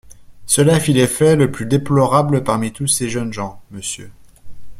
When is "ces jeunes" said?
2.87-3.31